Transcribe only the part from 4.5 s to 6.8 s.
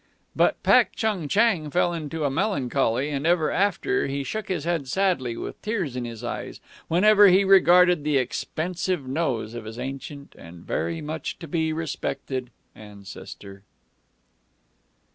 head sadly, with tears in his eyes,